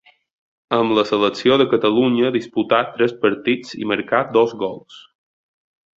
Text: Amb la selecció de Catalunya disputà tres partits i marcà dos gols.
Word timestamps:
Amb 0.77 0.93
la 0.99 1.03
selecció 1.09 1.57
de 1.63 1.67
Catalunya 1.75 2.33
disputà 2.37 2.79
tres 2.97 3.15
partits 3.27 3.77
i 3.83 3.87
marcà 3.93 4.23
dos 4.39 4.57
gols. 4.65 5.01